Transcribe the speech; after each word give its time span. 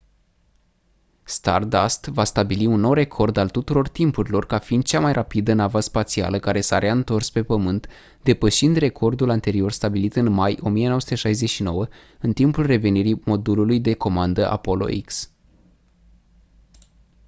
stardust 1.33 2.07
va 2.19 2.23
stabili 2.29 2.65
un 2.65 2.79
nou 2.79 2.93
record 2.93 3.37
al 3.37 3.49
tuturor 3.49 3.87
timpurilor 3.87 4.45
ca 4.45 4.57
fiind 4.59 4.83
cea 4.83 4.99
mai 4.99 5.13
rapidă 5.13 5.53
navă 5.53 5.79
spațială 5.79 6.39
care 6.39 6.61
s-a 6.61 6.77
reîntors 6.79 7.29
pe 7.29 7.43
pământ 7.43 7.87
depășind 8.23 8.75
recordul 8.75 9.29
anterior 9.29 9.71
stabilit 9.71 10.15
în 10.15 10.31
mai 10.31 10.57
1969 10.61 11.87
în 12.19 12.33
timpul 12.33 12.65
revenirii 12.65 13.21
modulului 13.25 13.79
de 13.79 13.93
comandă 13.93 14.49
apollo 14.51 14.85
x 15.05 15.31